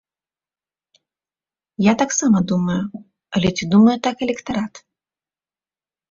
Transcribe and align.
Я 1.87 1.91
так 1.99 1.99
таксама 2.03 2.37
думаю, 2.51 2.83
але 3.39 3.47
ці 3.57 3.69
думае 3.73 3.93
так 4.09 4.15
электарат? 4.27 4.73